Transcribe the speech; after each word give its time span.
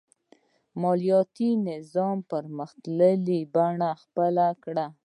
مالیاتي 0.81 1.49
نظام 1.69 2.17
پرمختللې 2.31 3.39
بڼه 3.53 3.89
خپله 4.03 4.47
کړه. 4.63 4.85